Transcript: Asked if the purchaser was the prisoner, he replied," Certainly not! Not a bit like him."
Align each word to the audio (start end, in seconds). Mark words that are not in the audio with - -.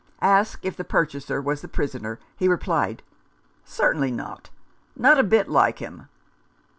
Asked 0.23 0.65
if 0.65 0.75
the 0.75 0.83
purchaser 0.83 1.39
was 1.39 1.61
the 1.61 1.67
prisoner, 1.67 2.17
he 2.35 2.47
replied," 2.47 3.03
Certainly 3.63 4.09
not! 4.09 4.49
Not 4.95 5.19
a 5.19 5.23
bit 5.23 5.47
like 5.47 5.77
him." 5.77 6.07